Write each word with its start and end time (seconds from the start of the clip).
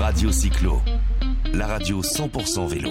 Radio 0.00 0.30
Cyclo, 0.32 0.80
la 1.52 1.66
radio 1.66 2.02
100% 2.02 2.66
vélo. 2.66 2.90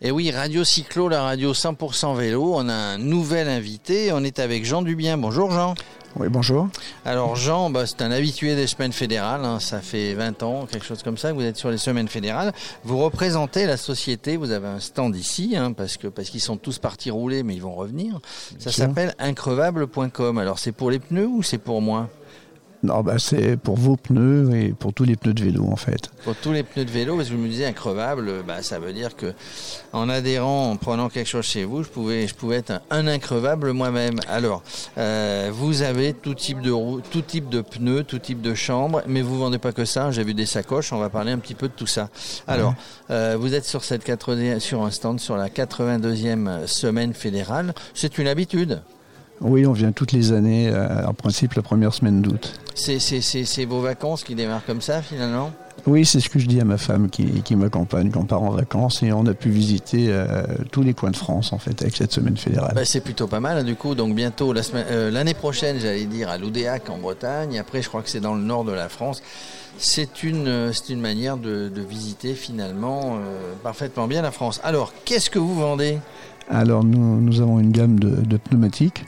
Et 0.00 0.10
oui, 0.10 0.30
Radio 0.30 0.64
Cyclo, 0.64 1.08
la 1.08 1.22
radio 1.22 1.52
100% 1.52 2.16
vélo. 2.16 2.52
On 2.54 2.68
a 2.68 2.72
un 2.74 2.98
nouvel 2.98 3.48
invité. 3.48 4.12
On 4.12 4.22
est 4.24 4.38
avec 4.38 4.64
Jean 4.64 4.82
Dubien. 4.82 5.18
Bonjour 5.18 5.50
Jean. 5.50 5.74
Oui, 6.16 6.28
bonjour. 6.28 6.68
Alors 7.04 7.36
Jean, 7.36 7.70
bah, 7.70 7.86
c'est 7.86 8.02
un 8.02 8.10
habitué 8.10 8.56
des 8.56 8.66
semaines 8.66 8.92
fédérales. 8.92 9.44
hein. 9.44 9.60
Ça 9.60 9.80
fait 9.80 10.14
20 10.14 10.42
ans, 10.42 10.66
quelque 10.70 10.84
chose 10.84 11.02
comme 11.02 11.16
ça, 11.18 11.30
que 11.30 11.34
vous 11.34 11.42
êtes 11.44 11.56
sur 11.56 11.70
les 11.70 11.78
semaines 11.78 12.08
fédérales. 12.08 12.52
Vous 12.84 12.98
représentez 12.98 13.66
la 13.66 13.76
société. 13.76 14.36
Vous 14.36 14.50
avez 14.50 14.68
un 14.68 14.80
stand 14.80 15.14
ici, 15.16 15.54
hein, 15.56 15.72
parce 15.72 15.96
que 15.96 16.08
parce 16.08 16.30
qu'ils 16.30 16.40
sont 16.40 16.56
tous 16.56 16.78
partis 16.78 17.10
rouler, 17.10 17.42
mais 17.42 17.54
ils 17.54 17.62
vont 17.62 17.74
revenir. 17.74 18.18
Ça 18.58 18.72
s'appelle 18.72 19.14
increvable.com. 19.18 20.38
Alors 20.38 20.58
c'est 20.58 20.72
pour 20.72 20.90
les 20.90 20.98
pneus 20.98 21.26
ou 21.26 21.42
c'est 21.42 21.58
pour 21.58 21.80
moi? 21.82 22.08
Non, 22.82 23.02
bah, 23.02 23.16
c'est 23.18 23.58
pour 23.58 23.76
vos 23.76 23.96
pneus 23.96 24.54
et 24.54 24.68
pour 24.72 24.94
tous 24.94 25.04
les 25.04 25.16
pneus 25.16 25.34
de 25.34 25.44
vélo 25.44 25.66
en 25.70 25.76
fait. 25.76 26.10
Pour 26.24 26.34
tous 26.34 26.52
les 26.52 26.62
pneus 26.62 26.86
de 26.86 26.90
vélo, 26.90 27.16
parce 27.16 27.28
que 27.28 27.34
vous 27.34 27.40
me 27.40 27.48
disiez 27.48 27.66
increvable, 27.66 28.42
bah, 28.46 28.62
ça 28.62 28.78
veut 28.78 28.94
dire 28.94 29.16
que 29.16 29.34
en 29.92 30.08
adhérant, 30.08 30.70
en 30.70 30.76
prenant 30.76 31.10
quelque 31.10 31.26
chose 31.26 31.44
chez 31.44 31.64
vous, 31.64 31.82
je 31.82 31.88
pouvais, 31.88 32.26
je 32.26 32.34
pouvais 32.34 32.56
être 32.56 32.70
un, 32.70 32.80
un 32.90 33.06
increvable 33.06 33.72
moi-même. 33.72 34.18
Alors, 34.28 34.62
euh, 34.96 35.50
vous 35.52 35.82
avez 35.82 36.14
tout 36.14 36.34
type 36.34 36.62
de 36.62 36.70
roue, 36.70 37.00
tout 37.00 37.20
type 37.20 37.50
de 37.50 37.60
pneus, 37.60 38.04
tout 38.04 38.18
type 38.18 38.40
de 38.40 38.54
chambre, 38.54 39.02
mais 39.06 39.20
vous 39.20 39.38
vendez 39.38 39.58
pas 39.58 39.72
que 39.72 39.84
ça. 39.84 40.10
J'ai 40.10 40.24
vu 40.24 40.32
des 40.32 40.46
sacoches. 40.46 40.92
On 40.92 40.98
va 40.98 41.10
parler 41.10 41.32
un 41.32 41.38
petit 41.38 41.54
peu 41.54 41.68
de 41.68 41.74
tout 41.74 41.86
ça. 41.86 42.08
Alors, 42.46 42.74
euh, 43.10 43.36
vous 43.38 43.54
êtes 43.54 43.64
sur 43.64 43.84
cette 43.84 44.04
80 44.04 44.58
sur 44.60 44.82
un 44.82 44.90
stand 44.90 45.20
sur 45.20 45.36
la 45.36 45.48
82e 45.48 46.66
semaine 46.66 47.12
fédérale. 47.12 47.74
C'est 47.94 48.16
une 48.18 48.28
habitude. 48.28 48.80
Oui, 49.40 49.64
on 49.66 49.72
vient 49.72 49.92
toutes 49.92 50.12
les 50.12 50.32
années, 50.32 50.68
euh, 50.68 51.06
en 51.06 51.14
principe 51.14 51.54
la 51.54 51.62
première 51.62 51.94
semaine 51.94 52.20
d'août. 52.20 52.60
C'est, 52.74 53.64
vos 53.64 53.80
vacances 53.80 54.22
qui 54.22 54.34
démarrent 54.34 54.64
comme 54.64 54.80
ça 54.80 55.02
finalement? 55.02 55.50
Oui, 55.86 56.04
c'est 56.04 56.20
ce 56.20 56.28
que 56.28 56.38
je 56.38 56.46
dis 56.46 56.60
à 56.60 56.64
ma 56.64 56.76
femme 56.76 57.08
qui, 57.08 57.24
qui 57.42 57.56
m'accompagne 57.56 58.10
quand 58.10 58.20
on 58.20 58.24
part 58.24 58.42
en 58.42 58.50
vacances 58.50 59.02
et 59.02 59.12
on 59.12 59.24
a 59.24 59.32
pu 59.32 59.48
visiter 59.48 60.08
euh, 60.10 60.42
tous 60.70 60.82
les 60.82 60.92
coins 60.92 61.10
de 61.10 61.16
France 61.16 61.54
en 61.54 61.58
fait 61.58 61.80
avec 61.80 61.96
cette 61.96 62.12
semaine 62.12 62.36
fédérale. 62.36 62.72
Bah, 62.74 62.84
c'est 62.84 63.00
plutôt 63.00 63.26
pas 63.26 63.40
mal 63.40 63.56
hein, 63.56 63.64
du 63.64 63.76
coup. 63.76 63.94
Donc 63.94 64.14
bientôt 64.14 64.52
la 64.52 64.60
euh, 64.74 65.10
l'année 65.10 65.32
prochaine, 65.32 65.78
j'allais 65.80 66.04
dire 66.04 66.28
à 66.28 66.36
l'Oudéac 66.36 66.90
en 66.90 66.98
Bretagne. 66.98 67.58
Après, 67.58 67.80
je 67.80 67.88
crois 67.88 68.02
que 68.02 68.10
c'est 68.10 68.20
dans 68.20 68.34
le 68.34 68.42
nord 68.42 68.64
de 68.64 68.72
la 68.72 68.90
France. 68.90 69.22
C'est 69.78 70.22
une, 70.22 70.70
une 70.90 71.00
manière 71.00 71.38
de, 71.38 71.70
de 71.70 71.80
visiter 71.80 72.34
finalement 72.34 73.18
parfaitement 73.62 74.06
bien 74.06 74.20
la 74.20 74.32
France. 74.32 74.60
Alors, 74.62 74.92
qu'est-ce 75.06 75.30
que 75.30 75.38
vous 75.38 75.54
vendez? 75.54 75.98
Alors 76.50 76.84
nous, 76.84 77.20
nous 77.20 77.40
avons 77.40 77.60
une 77.60 77.70
gamme 77.70 77.98
de, 77.98 78.10
de 78.10 78.36
pneumatiques 78.36 79.06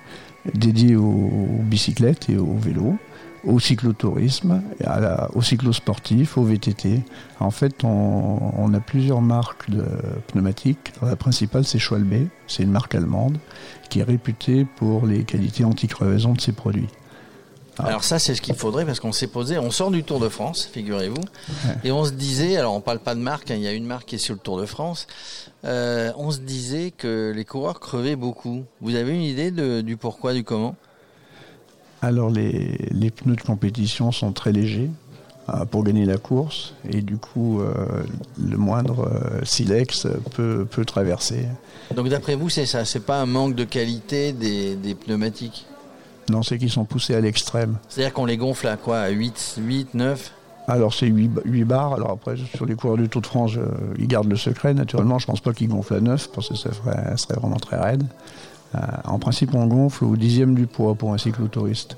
dédiées 0.55 0.97
aux, 0.97 1.61
bicyclettes 1.63 2.29
et 2.31 2.37
aux 2.37 2.57
vélos, 2.57 2.97
au 3.45 3.59
cyclotourisme, 3.59 4.63
au 5.35 5.43
cyclosportif, 5.43 6.39
au 6.39 6.45
VTT. 6.45 7.01
En 7.41 7.51
fait, 7.51 7.85
on, 7.85 8.53
on 8.57 8.75
a 8.75 8.81
plusieurs 8.81 9.21
marques 9.21 9.69
de 9.71 9.85
pneumatiques. 10.29 10.93
La 11.03 11.17
principale, 11.17 11.65
c'est 11.65 11.79
Schwalbe, 11.79 12.29
c'est 12.47 12.63
une 12.63 12.71
marque 12.71 12.95
allemande 12.95 13.39
qui 13.91 14.01
est 14.01 14.05
réputée 14.05 14.67
pour 14.77 15.07
les 15.07 15.25
qualités 15.25 15.65
anti-crevaison 15.65 16.35
de 16.35 16.41
ses 16.41 16.53
produits. 16.53 16.89
Ah. 17.79 17.87
Alors 17.87 18.05
ça, 18.05 18.19
c'est 18.19 18.35
ce 18.35 18.43
qu'il 18.43 18.55
faudrait 18.55 18.85
parce 18.85 19.01
qu'on 19.01 19.13
s'est 19.13 19.27
posé. 19.29 19.57
On 19.59 19.71
sort 19.71 19.91
du 19.91 20.05
Tour 20.05 20.21
de 20.21 20.29
France, 20.29 20.69
figurez-vous, 20.71 21.23
et 21.85 21.91
on 21.91 22.05
se 22.05 22.11
disait. 22.13 22.57
Alors, 22.59 22.75
on 22.75 22.81
parle 22.81 22.99
pas 22.99 23.15
de 23.15 23.21
marque. 23.21 23.51
hein, 23.51 23.55
il 23.57 23.63
y 23.63 23.67
a 23.67 23.73
une 23.73 23.87
marque 23.87 24.09
qui 24.09 24.17
est 24.17 24.19
sur 24.19 24.35
le 24.35 24.41
Tour 24.41 24.61
de 24.61 24.67
France. 24.67 25.07
euh, 25.65 26.13
on 26.17 26.31
se 26.31 26.41
disait 26.41 26.91
que 26.91 27.33
les 27.35 27.45
coureurs 27.45 27.81
crevaient 27.81 28.17
beaucoup. 28.17 28.65
Vous 28.83 28.95
avez 28.95 29.15
une 29.15 29.23
idée 29.23 29.51
de- 29.51 29.81
du 29.81 29.97
pourquoi, 29.97 30.35
du 30.35 30.45
comment? 30.45 30.75
Alors 32.03 32.31
les, 32.31 32.77
les 32.91 33.11
pneus 33.11 33.37
de 33.37 33.43
compétition 33.43 34.11
sont 34.13 34.33
très 34.33 34.51
légers 34.53 34.91
euh, 35.49 35.65
pour 35.65 35.85
gagner 35.85 36.05
la 36.05 36.17
course 36.19 36.75
et 36.91 37.01
du 37.01 37.17
coup 37.17 37.61
euh, 37.61 37.73
le 38.45 38.57
moindre 38.57 39.09
silex 39.45 40.09
peut, 40.35 40.67
peut 40.69 40.85
traverser. 40.85 41.47
Donc, 41.95 42.09
d'après 42.09 42.35
vous, 42.35 42.49
c'est 42.51 42.67
ça. 42.67 42.85
C'est 42.85 43.01
pas 43.07 43.21
un 43.21 43.27
manque 43.27 43.55
de 43.55 43.65
qualité 43.65 44.33
des, 44.33 44.75
des 44.77 44.95
pneumatiques? 44.95 45.67
Non, 46.31 46.43
c'est 46.43 46.59
qu'ils 46.59 46.71
sont 46.71 46.85
poussés 46.85 47.15
à 47.15 47.21
l'extrême. 47.21 47.77
C'est-à-dire 47.89 48.13
qu'on 48.13 48.27
les 48.27 48.37
gonfle 48.37 48.69
à 48.69 48.77
quoi 48.77 48.99
À 49.01 49.09
8, 49.11 49.57
8, 49.59 49.95
9 49.95 50.33
Alors 50.69 50.95
c'est 50.95 51.07
8, 51.07 51.65
bars. 51.65 51.95
Alors 51.95 52.11
après 52.13 52.37
sur 52.55 52.65
les 52.67 52.75
coureurs 52.75 52.97
du 52.97 53.09
Tour 53.09 53.23
de 53.23 53.27
France, 53.27 53.53
euh, 53.57 53.67
ils 53.99 54.07
gardent 54.07 54.31
le 54.31 54.37
secret 54.37 54.73
naturellement. 54.75 55.19
Je 55.19 55.27
pense 55.27 55.41
pas 55.41 55.53
qu'ils 55.53 55.69
gonflent 55.69 55.95
à 55.95 56.01
9 56.01 56.31
parce 56.35 56.49
que 56.49 56.55
ça 56.57 56.71
ferait- 56.71 57.11
ça 57.11 57.17
serait 57.17 57.35
vraiment 57.41 57.57
très 57.57 57.77
raide. 57.77 58.05
Euh, 58.75 58.79
en 59.05 59.19
principe, 59.19 59.55
on 59.55 59.67
gonfle 59.67 60.05
au 60.05 60.17
dixième 60.17 60.55
du 60.55 60.67
poids 60.67 60.95
pour 60.95 61.13
un 61.13 61.19
cyclotouriste. 61.19 61.97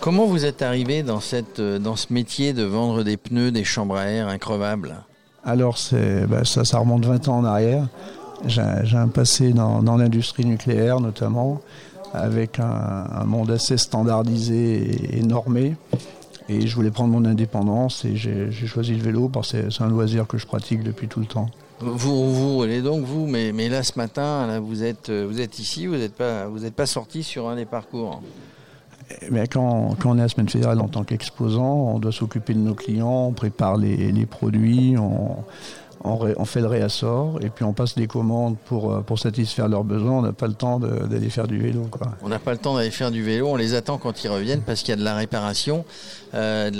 Comment 0.00 0.24
vous 0.26 0.44
êtes 0.44 0.62
arrivé 0.62 1.02
dans, 1.02 1.20
cette, 1.20 1.58
euh, 1.60 1.78
dans 1.78 1.96
ce 1.96 2.12
métier 2.12 2.52
de 2.52 2.62
vendre 2.62 3.02
des 3.02 3.16
pneus, 3.16 3.50
des 3.50 3.64
chambres 3.64 3.96
à 3.96 4.06
air 4.06 4.28
increvables? 4.28 4.94
Alors 5.44 5.76
bah, 6.28 6.44
ça, 6.44 6.64
ça 6.64 6.78
remonte 6.78 7.04
20 7.04 7.28
ans 7.28 7.38
en 7.38 7.44
arrière. 7.44 7.88
J'ai 8.46 8.62
j'ai 8.84 8.96
un 8.96 9.08
passé 9.08 9.52
dans, 9.52 9.82
dans 9.82 9.96
l'industrie 9.96 10.44
nucléaire 10.46 11.00
notamment, 11.00 11.60
avec 12.14 12.58
un, 12.58 13.06
un 13.12 13.24
monde 13.24 13.50
assez 13.50 13.76
standardisé 13.76 15.14
et, 15.14 15.18
et 15.18 15.22
normé. 15.22 15.76
Et 16.48 16.66
je 16.66 16.74
voulais 16.74 16.90
prendre 16.90 17.10
mon 17.12 17.24
indépendance 17.24 18.04
et 18.04 18.16
j'ai 18.16 18.50
choisi 18.66 18.94
le 18.94 19.02
vélo 19.02 19.28
parce 19.28 19.52
que 19.52 19.70
c'est- 19.70 19.82
un 19.82 19.88
loisir 19.88 20.26
que 20.26 20.36
je 20.36 20.46
pratique 20.46 20.82
depuis 20.82 21.08
tout 21.08 21.20
le 21.20 21.26
temps. 21.26 21.48
Vous, 21.80 22.32
vous 22.34 22.54
roulez 22.58 22.82
donc 22.82 23.04
vous, 23.04 23.26
mais, 23.26 23.50
mais 23.52 23.68
là 23.68 23.82
ce 23.82 23.92
matin, 23.98 24.46
là, 24.46 24.60
vous, 24.60 24.84
êtes, 24.84 25.08
euh, 25.08 25.26
vous 25.28 25.40
êtes 25.40 25.58
ici, 25.58 25.86
vous 25.86 25.96
n'êtes 25.96 26.14
pas, 26.14 26.46
vous 26.46 26.64
êtes 26.64 26.74
pas 26.74 26.86
sorti 26.86 27.22
sur 27.22 27.48
un 27.48 27.56
des 27.56 27.64
parcours. 27.64 28.22
Mais 29.30 29.46
quand, 29.48 29.96
quand 29.98 30.10
on 30.12 30.16
est 30.16 30.20
à 30.20 30.24
la 30.24 30.28
semaine 30.28 30.48
fédérale 30.48 30.80
en 30.80 30.88
tant 30.88 31.02
qu'exposant, 31.04 31.94
on 31.94 31.98
doit 31.98 32.12
s'occuper 32.12 32.54
de 32.54 32.58
nos 32.60 32.74
clients, 32.74 33.26
on 33.28 33.32
prépare 33.32 33.76
les, 33.76 34.12
les 34.12 34.26
produits, 34.26 34.96
on, 34.98 35.36
on, 36.02 36.44
fait 36.44 36.60
le 36.60 36.66
réassort 36.66 37.38
et 37.42 37.50
puis 37.50 37.64
on 37.64 37.72
passe 37.72 37.94
des 37.94 38.06
commandes 38.06 38.56
pour, 38.66 38.92
euh, 38.92 39.16
satisfaire 39.16 39.68
leurs 39.68 39.84
besoins. 39.84 40.18
On 40.18 40.22
n'a 40.22 40.32
pas 40.32 40.46
le 40.46 40.54
temps 40.54 40.78
d'aller 40.78 41.30
faire 41.30 41.46
du 41.46 41.58
vélo. 41.58 41.88
On 42.22 42.28
n'a 42.28 42.38
pas 42.38 42.52
le 42.52 42.58
temps 42.58 42.74
d'aller 42.74 42.90
faire 42.90 43.10
du 43.10 43.22
vélo, 43.22 43.48
on 43.48 43.56
les 43.56 43.74
attend 43.74 43.98
quand 43.98 44.24
ils 44.24 44.28
reviennent 44.28 44.62
parce 44.62 44.80
qu'il 44.80 44.90
y 44.90 44.92
a 44.92 44.96
de 44.96 45.04
la 45.04 45.14
réparation, 45.14 45.84
euh, 46.34 46.70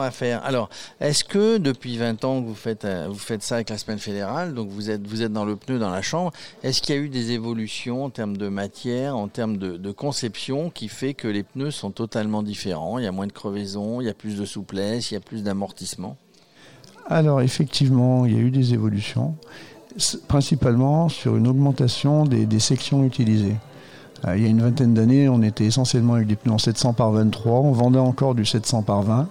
à 0.00 0.10
faire. 0.10 0.44
Alors, 0.44 0.70
est-ce 1.00 1.24
que 1.24 1.58
depuis 1.58 1.96
20 1.96 2.24
ans 2.24 2.42
que 2.42 2.46
vous 2.46 2.54
faites, 2.54 2.84
euh, 2.84 3.06
vous 3.08 3.18
faites 3.18 3.42
ça 3.42 3.56
avec 3.56 3.70
la 3.70 3.78
semaine 3.78 3.98
fédérale, 3.98 4.54
donc 4.54 4.68
vous 4.70 4.90
êtes, 4.90 5.06
vous 5.06 5.22
êtes 5.22 5.32
dans 5.32 5.44
le 5.44 5.56
pneu, 5.56 5.78
dans 5.78 5.90
la 5.90 6.02
chambre, 6.02 6.32
est-ce 6.62 6.80
qu'il 6.80 6.94
y 6.94 6.98
a 6.98 7.00
eu 7.00 7.08
des 7.08 7.32
évolutions 7.32 8.04
en 8.04 8.10
termes 8.10 8.36
de 8.36 8.48
matière, 8.48 9.16
en 9.16 9.28
termes 9.28 9.56
de, 9.56 9.76
de 9.76 9.92
conception 9.92 10.70
qui 10.70 10.88
fait 10.88 11.14
que 11.14 11.28
les 11.28 11.42
pneus 11.42 11.72
sont 11.72 11.90
totalement 11.90 12.42
différents? 12.42 12.98
Il 12.98 13.04
y 13.04 13.08
a 13.08 13.12
moins 13.12 13.26
de 13.26 13.32
crevaison, 13.32 14.00
il 14.00 14.06
y 14.06 14.10
a 14.10 14.14
plus 14.14 14.38
de 14.38 14.44
souplesse, 14.44 15.10
il 15.10 15.14
y 15.14 15.16
a 15.16 15.20
plus 15.20 15.42
d'amortissement? 15.42 16.16
Alors 17.10 17.40
effectivement, 17.40 18.24
il 18.24 18.32
y 18.34 18.36
a 18.36 18.40
eu 18.40 18.50
des 18.50 18.72
évolutions, 18.72 19.34
principalement 20.28 21.08
sur 21.08 21.36
une 21.36 21.48
augmentation 21.48 22.24
des, 22.24 22.46
des 22.46 22.60
sections 22.60 23.04
utilisées. 23.04 23.56
Euh, 24.26 24.36
il 24.36 24.42
y 24.42 24.46
a 24.46 24.48
une 24.48 24.60
vingtaine 24.62 24.94
d'années, 24.94 25.28
on 25.28 25.42
était 25.42 25.64
essentiellement 25.64 26.14
avec 26.14 26.26
des 26.28 26.36
pneus 26.36 26.52
en 26.54 26.58
700 26.58 26.92
par 26.92 27.10
23, 27.10 27.52
on 27.60 27.72
vendait 27.72 27.98
encore 27.98 28.34
du 28.34 28.44
700 28.44 28.82
par 28.82 29.02
20. 29.02 29.28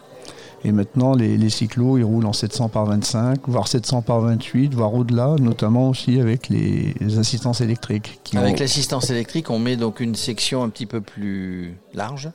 Et 0.65 0.73
maintenant, 0.73 1.13
les, 1.15 1.37
les 1.37 1.49
cyclos, 1.49 1.97
ils 1.97 2.03
roulent 2.03 2.25
en 2.25 2.33
700 2.33 2.67
par 2.67 2.85
25, 2.85 3.47
voire 3.47 3.69
700 3.69 4.01
par 4.01 4.19
28, 4.19 4.73
voire 4.73 4.93
au-delà, 4.93 5.35
notamment 5.39 5.87
aussi 5.87 6.19
avec 6.19 6.49
les, 6.49 6.93
les 6.99 7.17
assistances 7.17 7.61
électriques. 7.61 8.19
qui 8.25 8.35
Avec 8.37 8.55
ont- 8.55 8.59
l'assistance 8.59 9.09
électrique, 9.09 9.49
on 9.51 9.59
met 9.59 9.77
donc 9.77 10.01
une 10.01 10.15
section 10.15 10.61
un 10.63 10.67
petit 10.69 10.85
peu 10.85 10.99
plus 10.99 11.77
large. 11.93 12.29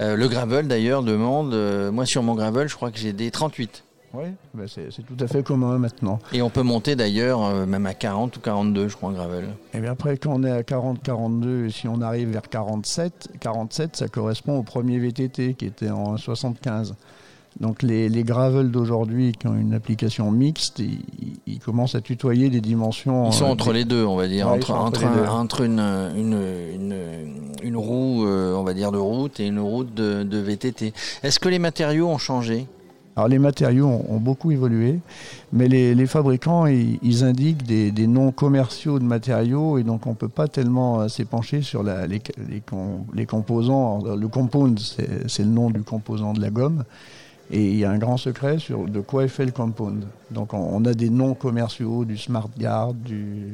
Euh, 0.00 0.16
le 0.16 0.28
gravel 0.28 0.66
d'ailleurs 0.66 1.02
demande, 1.02 1.52
euh, 1.52 1.92
moi 1.92 2.06
sur 2.06 2.22
mon 2.22 2.34
gravel, 2.34 2.68
je 2.68 2.74
crois 2.74 2.90
que 2.90 2.98
j'ai 2.98 3.12
des 3.12 3.30
38. 3.30 3.84
Oui, 4.14 4.24
ben 4.52 4.66
c'est 4.68 4.90
tout 5.06 5.16
à 5.24 5.26
fait 5.26 5.42
commun 5.42 5.78
maintenant. 5.78 6.18
Et 6.34 6.42
on 6.42 6.50
peut 6.50 6.62
monter 6.62 6.96
d'ailleurs 6.96 7.42
euh, 7.44 7.64
même 7.64 7.86
à 7.86 7.94
40 7.94 8.36
ou 8.36 8.40
42, 8.40 8.88
je 8.88 8.96
crois, 8.96 9.08
en 9.08 9.12
gravel. 9.12 9.46
Et 9.72 9.80
bien 9.80 9.92
après, 9.92 10.18
quand 10.18 10.34
on 10.34 10.44
est 10.44 10.50
à 10.50 10.60
40-42, 10.62 11.66
et 11.66 11.70
si 11.70 11.88
on 11.88 12.00
arrive 12.02 12.28
vers 12.30 12.42
47, 12.48 13.28
47, 13.40 13.96
ça 13.96 14.08
correspond 14.08 14.58
au 14.58 14.62
premier 14.62 14.98
VTT 14.98 15.54
qui 15.54 15.64
était 15.64 15.90
en 15.90 16.16
75. 16.18 16.94
Donc 17.60 17.82
les, 17.82 18.08
les 18.08 18.22
gravels 18.24 18.70
d'aujourd'hui 18.70 19.32
qui 19.32 19.46
ont 19.46 19.54
une 19.54 19.74
application 19.74 20.30
mixte, 20.30 20.78
ils, 20.78 21.00
ils 21.46 21.58
commencent 21.58 21.94
à 21.94 22.00
tutoyer 22.00 22.48
des 22.50 22.60
dimensions. 22.62 23.26
Ils 23.28 23.32
sont 23.34 23.44
euh, 23.46 23.48
entre 23.50 23.72
des- 23.72 23.80
les 23.80 23.84
deux, 23.84 24.04
on 24.04 24.16
va 24.16 24.26
dire, 24.28 24.46
Ouais, 24.46 24.54
entre, 24.54 24.70
entre 24.72 24.84
entre, 24.84 25.00
les 25.00 25.06
un- 25.06 25.14
deux. 25.22 25.28
entre 25.28 25.60
une, 25.62 25.80
une, 25.80 26.38
une, 26.74 26.94
une 27.62 27.76
roue, 27.76 28.26
euh, 28.26 28.54
on 28.54 28.62
va 28.62 28.72
dire, 28.74 28.90
de 28.92 28.98
route 28.98 29.38
et 29.40 29.46
une 29.46 29.58
route 29.60 29.92
de, 29.94 30.22
de 30.22 30.38
VTT. 30.38 30.92
Est-ce 31.22 31.38
que 31.38 31.48
les 31.50 31.58
matériaux 31.58 32.08
ont 32.08 32.18
changé? 32.18 32.66
Alors 33.14 33.28
les 33.28 33.38
matériaux 33.38 33.88
ont, 34.08 34.18
beaucoup 34.18 34.50
évolué, 34.52 35.00
mais 35.52 35.68
les, 35.68 36.06
fabricants, 36.06 36.66
ils, 36.66 37.24
indiquent 37.24 37.64
des, 37.64 38.06
noms 38.06 38.32
commerciaux 38.32 38.98
de 38.98 39.04
matériaux 39.04 39.76
et 39.76 39.82
donc 39.82 40.06
on 40.06 40.10
ne 40.10 40.14
peut 40.14 40.28
pas 40.28 40.48
tellement 40.48 41.00
euh, 41.00 41.08
s'épancher 41.08 41.60
sur 41.60 41.82
les, 41.82 42.20
les 42.48 42.60
com- 42.60 43.04
les 43.12 43.26
composants. 43.26 44.02
Le 44.16 44.28
compound, 44.28 44.78
c'est 44.78 45.42
le 45.42 45.50
nom 45.50 45.70
du 45.70 45.82
composant 45.82 46.32
de 46.32 46.40
la 46.40 46.50
gomme. 46.50 46.84
Et 47.50 47.68
il 47.68 47.76
y 47.76 47.84
a 47.84 47.90
un 47.90 47.98
grand 47.98 48.16
secret 48.16 48.58
sur 48.58 48.88
de 48.88 49.00
quoi 49.00 49.24
est 49.24 49.28
fait 49.28 49.44
le 49.44 49.52
compound. 49.52 50.06
Donc 50.30 50.54
on, 50.54 50.70
on 50.72 50.84
a 50.86 50.94
des 50.94 51.10
noms 51.10 51.34
commerciaux, 51.34 52.06
du 52.06 52.16
Smart 52.16 52.48
Guard, 52.58 52.94
du, 52.94 53.48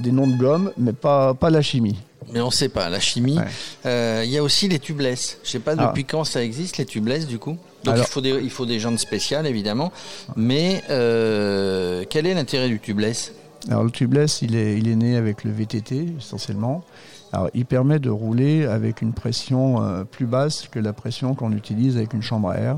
des 0.00 0.12
noms 0.12 0.26
de 0.26 0.36
gomme, 0.36 0.72
mais 0.76 0.92
pas, 0.92 1.34
pas 1.34 1.50
la 1.50 1.62
chimie. 1.62 1.98
Mais 2.32 2.40
on 2.40 2.46
ne 2.46 2.52
sait 2.52 2.68
pas, 2.68 2.88
la 2.88 3.00
chimie. 3.00 3.38
Il 3.84 4.30
y 4.30 4.38
a 4.38 4.42
aussi 4.42 4.68
les 4.68 4.78
tubeless. 4.78 5.38
Je 5.42 5.48
ne 5.48 5.52
sais 5.52 5.58
pas 5.58 5.74
ah. 5.76 5.86
depuis 5.86 6.04
quand 6.04 6.24
ça 6.24 6.42
existe, 6.42 6.78
les 6.78 6.86
tubeless, 6.86 7.26
du 7.26 7.38
coup. 7.38 7.58
Donc 7.84 7.96
il, 7.98 8.04
faut 8.04 8.20
des, 8.20 8.30
il 8.42 8.50
faut 8.50 8.64
des 8.64 8.78
jantes 8.78 8.98
spéciales, 8.98 9.46
évidemment. 9.46 9.92
Mais 10.36 10.82
quel 10.88 12.26
est 12.26 12.34
l'intérêt 12.34 12.68
du 12.68 12.80
tubeless? 12.80 13.32
Alors 13.68 13.84
le 13.84 13.90
tubeless, 13.90 14.42
il 14.42 14.56
est, 14.56 14.76
il 14.76 14.88
est 14.88 14.96
né 14.96 15.16
avec 15.16 15.44
le 15.44 15.52
VTT, 15.52 16.14
essentiellement. 16.18 16.84
Alors, 17.32 17.48
il 17.54 17.64
permet 17.64 17.98
de 17.98 18.10
rouler 18.10 18.66
avec 18.66 19.00
une 19.00 19.14
pression 19.14 19.82
euh, 19.82 20.04
plus 20.04 20.26
basse 20.26 20.68
que 20.68 20.78
la 20.78 20.92
pression 20.92 21.34
qu'on 21.34 21.52
utilise 21.52 21.96
avec 21.96 22.12
une 22.12 22.22
chambre 22.22 22.50
à 22.50 22.58
air, 22.58 22.76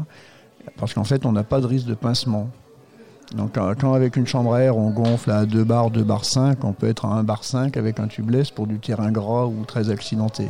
parce 0.77 0.95
qu'en 0.95 1.05
fait, 1.05 1.27
on 1.27 1.33
n'a 1.33 1.43
pas 1.43 1.61
de 1.61 1.67
risque 1.67 1.87
de 1.87 1.95
pincement. 1.95 2.51
Donc, 3.37 3.59
quand 3.81 3.95
avec 3.95 4.17
une 4.17 4.27
chambre 4.27 4.55
à 4.55 4.61
air, 4.63 4.77
on 4.77 4.91
gonfle 4.91 5.31
à 5.31 5.45
2 5.45 5.65
bars, 5.65 5.91
2 5.91 6.03
bars 6.03 6.25
5, 6.25 6.65
on 6.65 6.73
peut 6.73 6.89
être 6.89 7.05
à 7.05 7.09
1 7.09 7.25
bar 7.25 7.43
5 7.43 7.77
avec 7.77 7.99
un 7.99 8.07
tubeless 8.07 8.51
pour 8.51 8.67
du 8.67 8.79
terrain 8.79 9.11
gras 9.11 9.47
ou 9.47 9.65
très 9.67 9.91
accidenté. 9.91 10.49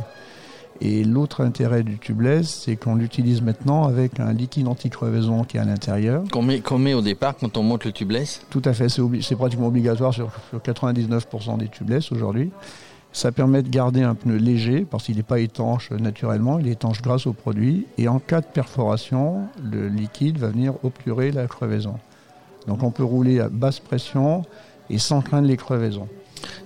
Et 0.81 1.03
l'autre 1.03 1.43
intérêt 1.43 1.83
du 1.83 1.97
tubeless, 1.97 2.63
c'est 2.65 2.75
qu'on 2.75 2.95
l'utilise 2.95 3.41
maintenant 3.41 3.85
avec 3.85 4.19
un 4.19 4.33
liquide 4.33 4.67
anti-crevaison 4.67 5.43
qui 5.45 5.57
est 5.57 5.61
à 5.61 5.65
l'intérieur. 5.65 6.23
Qu'on 6.31 6.41
met, 6.41 6.61
met, 6.77 6.93
au 6.93 7.01
départ 7.01 7.35
quand 7.37 7.57
on 7.57 7.63
monte 7.63 7.85
le 7.85 7.91
tubeless? 7.91 8.41
Tout 8.49 8.61
à 8.65 8.73
fait, 8.73 8.87
c'est 8.89 9.35
pratiquement 9.35 9.67
obligatoire 9.67 10.13
sur, 10.13 10.29
sur 10.49 10.59
99% 10.59 11.57
des 11.57 11.69
tubeless 11.69 12.11
aujourd'hui. 12.11 12.51
Ça 13.13 13.31
permet 13.31 13.63
de 13.63 13.69
garder 13.69 14.03
un 14.03 14.13
pneu 14.13 14.35
léger 14.35 14.85
parce 14.89 15.05
qu'il 15.05 15.15
n'est 15.15 15.23
pas 15.23 15.39
étanche 15.39 15.89
naturellement, 15.91 16.59
il 16.59 16.67
est 16.67 16.73
étanche 16.73 17.01
grâce 17.01 17.25
au 17.25 17.31
produit. 17.31 17.87
Et 17.97 18.09
en 18.09 18.19
cas 18.19 18.41
de 18.41 18.45
perforation, 18.45 19.47
le 19.63 19.87
liquide 19.87 20.37
va 20.37 20.49
venir 20.49 20.73
obturer 20.83 21.31
la 21.31 21.47
crevaison. 21.47 21.95
Donc 22.67 22.83
on 22.83 22.91
peut 22.91 23.03
rouler 23.03 23.39
à 23.39 23.49
basse 23.49 23.79
pression 23.79 24.43
et 24.89 24.97
sans 24.97 25.21
craindre 25.21 25.47
les 25.47 25.57
crevaisons. 25.57 26.07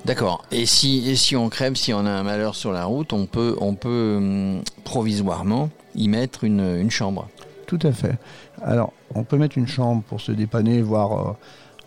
D'accord. 0.05 0.45
Et 0.51 0.65
si, 0.65 1.15
si 1.17 1.35
on 1.35 1.49
crève, 1.49 1.75
si 1.75 1.93
on 1.93 2.05
a 2.05 2.09
un 2.09 2.23
malheur 2.23 2.55
sur 2.55 2.71
la 2.71 2.85
route, 2.85 3.13
on 3.13 3.25
peut, 3.25 3.55
on 3.61 3.75
peut 3.75 4.15
hum, 4.17 4.61
provisoirement 4.83 5.69
y 5.95 6.07
mettre 6.07 6.43
une, 6.43 6.89
chambre. 6.89 7.29
Tout 7.67 7.79
à 7.83 7.91
fait. 7.91 8.17
Alors, 8.61 8.93
on 9.15 9.23
peut 9.23 9.37
mettre 9.37 9.57
une 9.57 9.67
chambre 9.67 10.03
pour 10.03 10.21
se 10.21 10.31
dépanner, 10.31 10.81
voire 10.81 11.29
euh, 11.29 11.33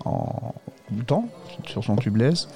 en 0.04 0.54
bouton 0.90 1.24
sur 1.66 1.82
son 1.82 1.96
tubeless. 1.96 2.48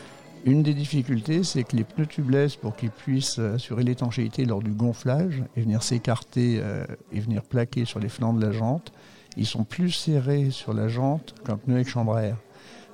Une 0.44 0.62
des 0.62 0.74
difficultés, 0.74 1.42
c'est 1.42 1.64
que 1.64 1.74
les 1.74 1.82
pneus 1.82 2.06
tubeless, 2.06 2.54
pour 2.54 2.76
qu'ils 2.76 2.90
puissent 2.90 3.40
assurer 3.40 3.82
l'étanchéité 3.82 4.44
lors 4.44 4.62
du 4.62 4.70
gonflage 4.70 5.42
et 5.56 5.62
venir 5.62 5.82
s'écarter 5.82 6.60
euh, 6.62 6.84
et 7.12 7.18
venir 7.18 7.42
plaquer 7.42 7.84
sur 7.84 7.98
les 7.98 8.08
flancs 8.08 8.34
de 8.34 8.44
la 8.44 8.52
jante, 8.52 8.92
ils 9.36 9.46
sont 9.46 9.64
plus 9.64 9.90
serrés 9.90 10.50
sur 10.50 10.72
la 10.72 10.88
jante 10.88 11.34
qu'un 11.44 11.56
pneu 11.56 11.74
avec 11.76 11.88
chambre 11.88 12.14
à 12.14 12.22
air. 12.22 12.36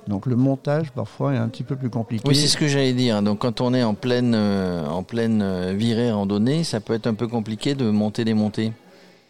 Donc 0.07 0.25
le 0.25 0.35
montage 0.35 0.91
parfois 0.91 1.33
est 1.33 1.37
un 1.37 1.47
petit 1.47 1.63
peu 1.63 1.75
plus 1.75 1.89
compliqué. 1.89 2.23
Oui, 2.27 2.35
c'est 2.35 2.47
ce 2.47 2.57
que 2.57 2.67
j'allais 2.67 2.93
dire. 2.93 3.21
Donc 3.21 3.39
quand 3.39 3.61
on 3.61 3.73
est 3.73 3.83
en 3.83 3.93
pleine, 3.93 4.33
euh, 4.35 4.85
en 4.85 5.03
pleine 5.03 5.41
euh, 5.41 5.73
virée 5.73 6.11
randonnée, 6.11 6.63
ça 6.63 6.81
peut 6.81 6.93
être 6.93 7.07
un 7.07 7.13
peu 7.13 7.27
compliqué 7.27 7.73
de 7.73 7.89
monter 7.89 8.25
démonter. 8.25 8.73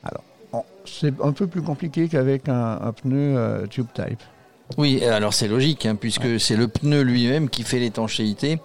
Alors 0.04 0.24
c'est 0.86 1.14
un 1.22 1.32
peu 1.32 1.48
plus 1.48 1.62
compliqué 1.62 2.08
qu'avec 2.10 2.50
un, 2.50 2.80
un 2.82 2.92
pneu 2.92 3.68
tube 3.70 3.88
type. 3.94 4.22
Oui, 4.78 5.04
alors 5.04 5.34
c'est 5.34 5.48
logique, 5.48 5.86
hein, 5.86 5.96
puisque 5.96 6.40
c'est 6.40 6.56
le 6.56 6.68
pneu 6.68 7.02
lui-même 7.02 7.50
qui 7.50 7.64
fait 7.64 7.80
l'étanchéité. 7.80 8.60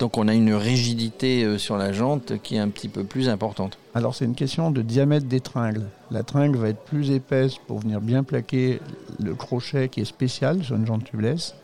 Donc 0.00 0.18
on 0.18 0.26
a 0.26 0.34
une 0.34 0.52
rigidité 0.52 1.44
euh, 1.44 1.58
sur 1.58 1.76
la 1.76 1.92
jante 1.92 2.40
qui 2.42 2.56
est 2.56 2.58
un 2.58 2.68
petit 2.68 2.88
peu 2.88 3.04
plus 3.04 3.28
importante. 3.28 3.78
Alors 3.94 4.16
c'est 4.16 4.24
une 4.24 4.34
question 4.34 4.72
de 4.72 4.82
diamètre 4.82 5.26
des 5.26 5.40
tringles. 5.40 5.86
La 6.10 6.24
tringle 6.24 6.58
va 6.58 6.70
être 6.70 6.82
plus 6.84 7.12
épaisse 7.12 7.54
pour 7.68 7.78
venir 7.78 8.00
bien 8.00 8.24
plaquer 8.24 8.80
le 9.22 9.34
crochet 9.34 9.88
qui 9.88 10.00
est 10.00 10.04
spécial 10.04 10.64
sur 10.64 10.74
une 10.74 10.86
jante 10.86 11.04
tubeless. 11.04 11.54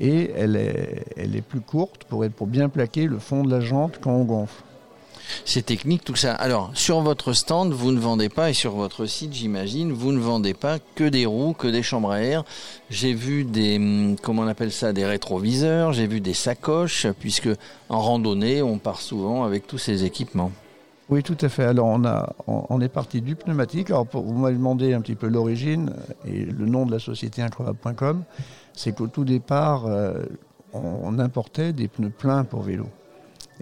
Et 0.00 0.30
elle 0.36 0.56
est, 0.56 1.04
elle 1.16 1.34
est 1.34 1.42
plus 1.42 1.60
courte 1.60 2.04
pour, 2.04 2.24
être, 2.24 2.32
pour 2.32 2.46
bien 2.46 2.68
plaquer 2.68 3.06
le 3.06 3.18
fond 3.18 3.42
de 3.42 3.50
la 3.50 3.60
jante 3.60 3.98
quand 4.00 4.12
on 4.12 4.24
gonfle. 4.24 4.62
C'est 5.44 5.66
technique 5.66 6.04
tout 6.04 6.16
ça. 6.16 6.34
Alors, 6.34 6.70
sur 6.74 7.00
votre 7.00 7.32
stand, 7.32 7.72
vous 7.72 7.92
ne 7.92 7.98
vendez 7.98 8.28
pas, 8.28 8.50
et 8.50 8.54
sur 8.54 8.72
votre 8.72 9.06
site, 9.06 9.32
j'imagine, 9.32 9.92
vous 9.92 10.12
ne 10.12 10.18
vendez 10.18 10.54
pas 10.54 10.78
que 10.94 11.04
des 11.04 11.26
roues, 11.26 11.52
que 11.52 11.68
des 11.68 11.82
chambres 11.82 12.10
à 12.12 12.20
air. 12.20 12.44
J'ai 12.90 13.14
vu 13.14 13.44
des, 13.44 13.76
hum, 13.76 14.16
comment 14.20 14.42
on 14.42 14.46
appelle 14.46 14.72
ça, 14.72 14.92
des 14.92 15.04
rétroviseurs, 15.04 15.92
j'ai 15.92 16.06
vu 16.06 16.20
des 16.20 16.34
sacoches, 16.34 17.06
puisque 17.18 17.48
en 17.88 18.00
randonnée, 18.00 18.62
on 18.62 18.78
part 18.78 19.00
souvent 19.00 19.44
avec 19.44 19.66
tous 19.66 19.78
ces 19.78 20.04
équipements. 20.04 20.52
Oui, 21.08 21.22
tout 21.22 21.36
à 21.40 21.48
fait. 21.48 21.64
Alors, 21.64 21.88
on, 21.88 22.04
a, 22.04 22.32
on, 22.46 22.80
est 22.80 22.88
parti 22.88 23.20
du 23.20 23.36
pneumatique. 23.36 23.90
Alors, 23.90 24.06
vous 24.12 24.38
m'avez 24.38 24.56
demandé 24.56 24.94
un 24.94 25.00
petit 25.00 25.16
peu 25.16 25.26
l'origine 25.26 25.92
et 26.26 26.44
le 26.44 26.64
nom 26.64 26.86
de 26.86 26.92
la 26.92 26.98
société 26.98 27.42
incroyable.com. 27.42 28.22
C'est 28.72 28.94
qu'au 28.94 29.08
tout 29.08 29.24
départ, 29.24 29.84
euh, 29.86 30.14
on 30.72 31.18
importait 31.18 31.74
des 31.74 31.88
pneus 31.88 32.08
pleins 32.08 32.44
pour 32.44 32.62
vélo 32.62 32.86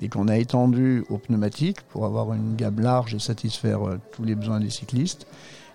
et 0.01 0.09
qu'on 0.09 0.29
a 0.29 0.39
étendu 0.39 1.05
aux 1.11 1.19
pneumatiques 1.19 1.83
pour 1.83 2.05
avoir 2.05 2.33
une 2.33 2.57
gamme 2.57 2.81
large 2.81 3.15
et 3.15 3.19
satisfaire 3.19 3.87
euh, 3.87 3.99
tous 4.13 4.25
les 4.25 4.35
besoins 4.35 4.61
des 4.61 4.71
cyclistes. 4.71 5.27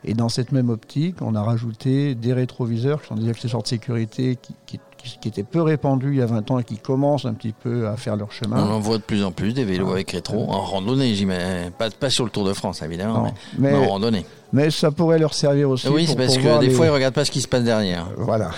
Et 0.04 0.14
dans 0.14 0.30
cette 0.30 0.52
même 0.52 0.70
optique, 0.70 1.22
on 1.22 1.34
a 1.34 1.42
rajouté 1.42 2.14
des 2.14 2.34
rétroviseurs 2.34 3.02
qui 3.02 3.08
sont 3.08 3.16
des 3.16 3.30
accessoires 3.30 3.64
de 3.64 3.68
sécurité 3.68 4.38
qui, 4.66 4.80
étaient 5.26 5.44
peu 5.44 5.62
répandus 5.62 6.14
il 6.14 6.18
y 6.18 6.22
a 6.22 6.26
20 6.26 6.52
ans 6.52 6.60
et 6.60 6.64
qui 6.64 6.78
commencent 6.78 7.26
un 7.26 7.34
petit 7.34 7.54
peu 7.54 7.88
à 7.88 7.96
faire 7.96 8.16
leur 8.16 8.32
chemin. 8.32 8.58
On 8.58 8.74
en 8.74 8.80
voit 8.80 8.98
de 8.98 9.04
plus 9.04 9.24
en 9.24 9.32
plus 9.32 9.54
des 9.54 9.64
vélos 9.64 9.92
avec 9.92 10.12
rétro, 10.12 10.50
en 10.50 10.62
randonnée, 10.62 11.14
j'imagine. 11.14 11.72
Pas, 11.78 11.90
pas 11.92 12.10
sur 12.10 12.24
le 12.24 12.32
Tour 12.32 12.44
de 12.44 12.54
France, 12.54 12.82
évidemment, 12.82 13.32
mais, 13.58 13.74
en 13.74 13.88
randonnée. 13.88 14.26
Mais 14.52 14.72
ça 14.72 14.90
pourrait 14.90 15.20
leur 15.20 15.34
servir 15.34 15.70
aussi. 15.70 15.88
Oui, 15.90 16.06
c'est 16.08 16.16
parce 16.16 16.38
que 16.38 16.60
des 16.60 16.70
fois, 16.70 16.86
ils 16.86 16.90
ne 16.90 16.94
regardent 16.94 17.14
pas 17.14 17.26
ce 17.26 17.32
qui 17.32 17.42
se 17.42 17.48
passe 17.48 17.64
derrière. 17.64 18.08
Voilà. 18.18 18.52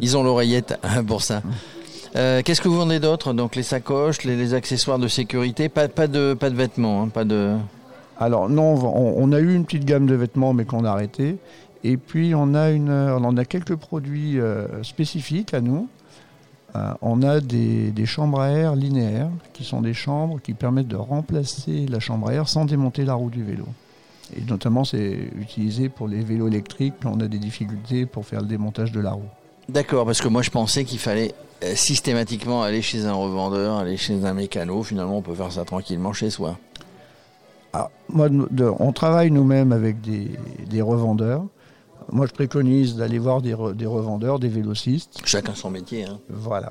ils 0.00 0.16
ont 0.16 0.22
l'oreillette 0.22 0.78
pour 1.06 1.22
ça. 1.22 1.42
Euh, 2.16 2.40
qu'est-ce 2.42 2.62
que 2.62 2.68
vous 2.68 2.78
vendez 2.78 2.98
d'autre? 2.98 3.34
Donc 3.34 3.56
les 3.56 3.62
sacoches, 3.62 4.24
les, 4.24 4.54
accessoires 4.54 4.98
de 4.98 5.08
sécurité, 5.08 5.68
pas, 5.68 5.86
de, 5.86 6.34
pas 6.34 6.50
de 6.50 6.54
vêtements, 6.54 7.02
hein, 7.02 7.08
pas 7.08 7.24
de. 7.24 7.56
Alors 8.18 8.48
non, 8.48 8.74
on, 8.74 9.32
a 9.32 9.40
eu 9.40 9.54
une 9.54 9.66
petite 9.66 9.84
gamme 9.84 10.06
de 10.06 10.14
vêtements, 10.14 10.54
mais 10.54 10.64
qu'on 10.64 10.84
a 10.84 10.90
arrêté. 10.90 11.36
Et 11.84 11.98
puis 11.98 12.34
on 12.34 12.54
a 12.54 12.70
une, 12.70 12.90
on 12.90 13.36
a 13.36 13.44
quelques 13.44 13.76
produits 13.76 14.40
euh, 14.40 14.82
spécifiques 14.82 15.52
à 15.52 15.60
nous. 15.60 15.88
Euh, 16.74 16.94
on 17.02 17.22
a 17.22 17.40
des, 17.40 17.90
des, 17.90 18.06
chambres 18.06 18.40
à 18.40 18.48
air 18.48 18.74
linéaires, 18.74 19.28
qui 19.52 19.64
sont 19.64 19.82
des 19.82 19.92
chambres 19.92 20.40
qui 20.42 20.54
permettent 20.54 20.88
de 20.88 20.96
remplacer 20.96 21.84
la 21.86 22.00
chambre 22.00 22.30
à 22.30 22.32
air 22.32 22.48
sans 22.48 22.64
démonter 22.64 23.04
la 23.04 23.14
roue 23.14 23.30
du 23.30 23.44
vélo. 23.44 23.66
Et 24.34 24.40
notamment, 24.40 24.84
c'est 24.84 25.28
utilisé 25.38 25.90
pour 25.90 26.08
les 26.08 26.22
vélos 26.22 26.48
électriques 26.48 26.94
quand 27.02 27.12
on 27.14 27.20
a 27.20 27.28
des 27.28 27.38
difficultés 27.38 28.06
pour 28.06 28.24
faire 28.24 28.40
le 28.40 28.46
démontage 28.46 28.92
de 28.92 29.00
la 29.00 29.12
roue. 29.12 29.28
D'accord, 29.68 30.06
parce 30.06 30.20
que 30.20 30.28
moi 30.28 30.42
je 30.42 30.50
pensais 30.50 30.84
qu'il 30.84 30.98
fallait 30.98 31.34
systématiquement 31.74 32.62
aller 32.62 32.82
chez 32.82 33.06
un 33.06 33.14
revendeur, 33.14 33.76
aller 33.76 33.96
chez 33.96 34.24
un 34.24 34.34
mécano. 34.34 34.82
Finalement, 34.82 35.18
on 35.18 35.22
peut 35.22 35.34
faire 35.34 35.52
ça 35.52 35.64
tranquillement 35.64 36.12
chez 36.12 36.30
soi. 36.30 36.58
Ah, 37.72 37.90
moi, 38.08 38.28
on 38.78 38.92
travaille 38.92 39.30
nous-mêmes 39.30 39.72
avec 39.72 40.00
des, 40.00 40.82
revendeurs. 40.82 41.44
Moi, 42.12 42.26
je 42.26 42.32
préconise 42.32 42.94
d'aller 42.94 43.18
voir 43.18 43.42
des, 43.42 43.52
revendeurs, 43.52 44.38
des 44.38 44.48
vélocistes. 44.48 45.18
Chacun 45.24 45.54
son 45.54 45.70
métier. 45.70 46.04
Hein. 46.04 46.20
Voilà. 46.28 46.70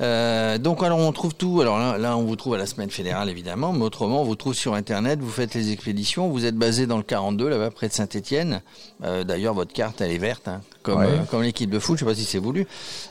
Euh, 0.00 0.56
donc, 0.56 0.82
alors, 0.82 0.98
on 0.98 1.12
trouve 1.12 1.34
tout. 1.34 1.60
Alors 1.60 1.78
là, 1.78 1.98
là, 1.98 2.16
on 2.16 2.24
vous 2.24 2.36
trouve 2.36 2.54
à 2.54 2.58
la 2.58 2.66
semaine 2.66 2.90
fédérale, 2.90 3.28
évidemment, 3.28 3.72
mais 3.72 3.84
autrement, 3.84 4.22
on 4.22 4.24
vous 4.24 4.36
trouve 4.36 4.54
sur 4.54 4.74
Internet. 4.74 5.20
Vous 5.20 5.30
faites 5.30 5.54
les 5.54 5.70
expéditions. 5.70 6.28
Vous 6.28 6.46
êtes 6.46 6.56
basé 6.56 6.86
dans 6.86 6.96
le 6.96 7.02
42, 7.02 7.48
là-bas, 7.48 7.70
près 7.70 7.88
de 7.88 7.92
Saint-Étienne. 7.92 8.62
Euh, 9.02 9.22
d'ailleurs, 9.22 9.52
votre 9.52 9.74
carte, 9.74 10.00
elle 10.00 10.12
est 10.12 10.18
verte, 10.18 10.48
hein, 10.48 10.62
comme, 10.82 11.04
comme 11.30 11.42
l'équipe 11.42 11.68
de 11.68 11.78
foot. 11.78 11.98
Je 11.98 12.04
ne 12.04 12.10
sais 12.10 12.14
pas 12.14 12.20
si 12.20 12.26
c'est 12.26 12.38
voulu. 12.38 12.66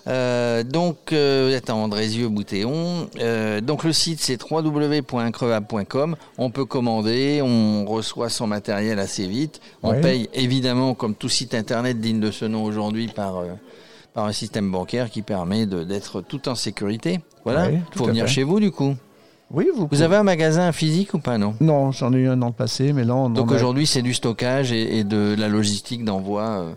Euh, 0.08 0.64
donc, 0.64 1.12
vous 1.12 1.16
êtes 1.16 1.70
à 1.70 1.76
Andrézieux-Boutéon. 1.76 3.10
donc, 3.62 3.84
le 3.84 3.94
site, 3.94 4.20
c'est 4.22 4.42
www.increvable.com. 4.42 6.16
On 6.40 6.50
peut 6.50 6.66
commander, 6.66 7.42
on 7.44 7.86
reçoit 7.86 8.30
son 8.30 8.48
matériel 8.48 8.98
assez 8.98 9.28
vite. 9.28 9.62
On 9.84 10.02
paye, 10.02 10.30
évidemment, 10.34 10.96
comme 10.96 11.14
tout 11.14 11.30
site 11.30 11.43
internet 11.54 12.00
digne 12.00 12.20
de 12.20 12.32
ce 12.32 12.46
nom 12.46 12.64
aujourd'hui 12.64 13.08
par, 13.08 13.38
euh, 13.38 13.48
par 14.14 14.26
un 14.26 14.32
système 14.32 14.72
bancaire 14.72 15.10
qui 15.10 15.22
permet 15.22 15.66
d'être 15.66 16.22
tout 16.22 16.48
en 16.48 16.56
sécurité. 16.56 17.20
Voilà, 17.44 17.72
il 17.72 17.82
faut 17.96 18.06
venir 18.06 18.28
chez 18.28 18.44
vous 18.44 18.60
du 18.60 18.72
coup. 18.72 18.96
Oui, 19.52 19.68
vous, 19.76 19.88
vous 19.90 20.02
avez 20.02 20.16
un 20.16 20.24
magasin 20.24 20.72
physique 20.72 21.14
ou 21.14 21.20
pas, 21.20 21.38
non? 21.38 21.54
Non, 21.62 21.92
j'en 21.92 22.12
ai 22.14 22.18
eu 22.18 22.28
un 22.28 22.38
dans 22.38 22.48
le 22.48 22.54
passé, 22.54 22.92
mais 22.92 23.04
là, 23.04 23.16
on 23.16 23.30
Donc 23.30 23.52
aujourd'hui, 23.52 23.86
c'est 23.86 24.02
du 24.02 24.14
stockage 24.14 24.72
et, 24.72 25.04
de 25.04 25.36
la 25.38 25.48
logistique 25.48 26.04
d'envoi 26.04 26.44
euh, 26.44 26.74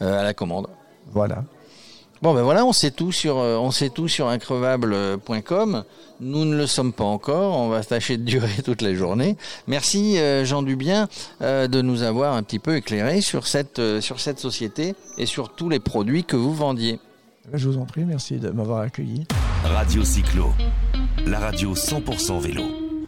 euh, 0.00 0.20
à 0.20 0.22
la 0.22 0.32
commande. 0.32 0.68
Voilà. 1.12 1.44
Bon 2.24 2.32
ben 2.32 2.40
voilà, 2.40 2.64
on 2.64 2.72
sait 2.72 2.90
tout 2.90 3.12
sur 3.12 3.36
on 3.36 3.70
sait 3.70 3.90
tout 3.90 4.08
sur 4.08 4.28
increvable.com. 4.28 5.84
Nous 6.20 6.46
ne 6.46 6.56
le 6.56 6.66
sommes 6.66 6.94
pas 6.94 7.04
encore. 7.04 7.58
On 7.58 7.68
va 7.68 7.84
tâcher 7.84 8.16
de 8.16 8.22
durer 8.22 8.48
toute 8.64 8.80
la 8.80 8.94
journée. 8.94 9.36
Merci 9.66 10.16
euh, 10.16 10.42
Jean 10.46 10.62
Dubien 10.62 11.06
euh, 11.42 11.68
de 11.68 11.82
nous 11.82 12.02
avoir 12.02 12.32
un 12.32 12.42
petit 12.42 12.58
peu 12.58 12.76
éclairé 12.76 13.20
sur 13.20 13.46
cette, 13.46 13.78
euh, 13.78 14.00
sur 14.00 14.20
cette 14.20 14.38
société 14.38 14.94
et 15.18 15.26
sur 15.26 15.54
tous 15.54 15.68
les 15.68 15.80
produits 15.80 16.24
que 16.24 16.36
vous 16.36 16.54
vendiez. 16.54 16.98
Je 17.52 17.68
vous 17.68 17.76
en 17.76 17.84
prie, 17.84 18.06
merci 18.06 18.38
de 18.38 18.48
m'avoir 18.48 18.80
accueilli. 18.80 19.26
Radio 19.62 20.02
Cyclo, 20.02 20.54
la 21.26 21.40
radio 21.40 21.74
100% 21.74 22.40
vélo. 22.40 22.83